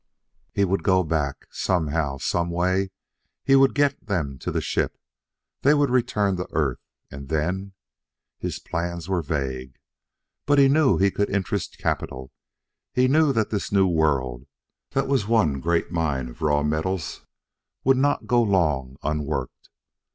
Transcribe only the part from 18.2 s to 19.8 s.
go long unworked.